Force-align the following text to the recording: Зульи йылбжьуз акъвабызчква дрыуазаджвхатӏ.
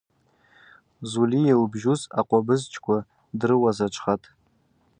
Зульи 1.09 1.41
йылбжьуз 1.49 2.01
акъвабызчква 2.19 2.97
дрыуазаджвхатӏ. 3.39 4.27